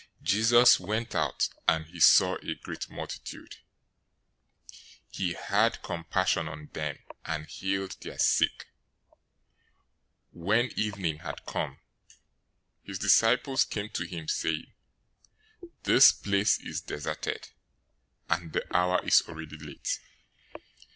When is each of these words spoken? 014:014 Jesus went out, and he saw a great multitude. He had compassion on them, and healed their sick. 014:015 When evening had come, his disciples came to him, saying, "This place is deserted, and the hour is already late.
014:014 0.23 0.23
Jesus 0.23 0.79
went 0.79 1.13
out, 1.13 1.49
and 1.67 1.85
he 1.85 1.99
saw 1.99 2.35
a 2.37 2.55
great 2.55 2.89
multitude. 2.89 3.57
He 5.11 5.33
had 5.33 5.83
compassion 5.83 6.47
on 6.47 6.71
them, 6.73 6.97
and 7.23 7.45
healed 7.45 7.97
their 8.01 8.17
sick. 8.17 8.65
014:015 9.05 9.17
When 10.33 10.71
evening 10.75 11.19
had 11.19 11.45
come, 11.45 11.81
his 12.81 12.97
disciples 12.97 13.63
came 13.63 13.89
to 13.89 14.07
him, 14.07 14.27
saying, 14.27 14.73
"This 15.83 16.11
place 16.11 16.59
is 16.59 16.81
deserted, 16.81 17.49
and 18.27 18.53
the 18.53 18.65
hour 18.75 19.05
is 19.05 19.21
already 19.27 19.59
late. 19.59 19.99